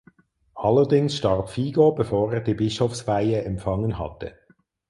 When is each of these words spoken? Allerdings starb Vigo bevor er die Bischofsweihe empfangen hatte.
Allerdings 0.55 1.15
starb 1.17 1.49
Vigo 1.55 1.91
bevor 1.91 2.33
er 2.33 2.41
die 2.41 2.55
Bischofsweihe 2.55 3.43
empfangen 3.43 3.99
hatte. 3.99 4.35